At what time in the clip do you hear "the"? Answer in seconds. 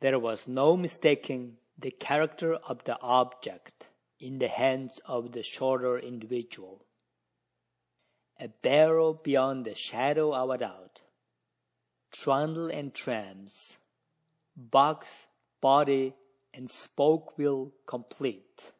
1.76-1.90, 2.84-2.98, 4.38-4.48, 5.32-5.42, 9.66-9.74